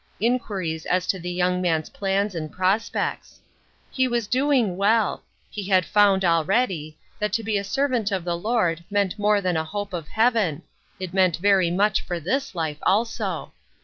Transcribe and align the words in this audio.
Inquiries 0.19 0.87
as 0.87 1.05
to 1.05 1.19
the 1.19 1.29
young 1.31 1.61
man's 1.61 1.91
plans 1.91 2.33
and 2.33 2.51
prospects. 2.51 3.39
He 3.91 4.07
was 4.07 4.25
doing 4.25 4.75
well; 4.75 5.21
he 5.47 5.61
had 5.69 5.85
found, 5.85 6.25
already, 6.25 6.97
that 7.19 7.31
to 7.33 7.43
be 7.43 7.55
a 7.55 7.63
servant 7.63 8.11
of 8.11 8.23
the 8.23 8.35
Lord, 8.35 8.83
meant 8.89 9.19
more 9.19 9.41
than 9.41 9.57
a 9.57 9.63
hope 9.63 9.93
of 9.93 10.07
Heaven; 10.07 10.63
it 10.99 11.13
meant 11.13 11.37
very 11.37 11.69
much 11.69 12.01
for 12.01 12.19
this 12.19 12.55
life 12.55 12.77
also. 12.81 13.51